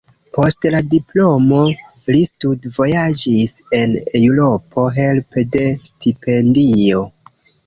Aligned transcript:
Post 0.35 0.63
la 0.75 0.79
diplomo 0.93 1.59
li 2.15 2.21
studvojaĝis 2.29 3.53
en 3.81 3.93
Eŭropo 4.21 4.87
helpe 4.97 5.45
de 5.57 5.63
stipendio. 5.93 7.05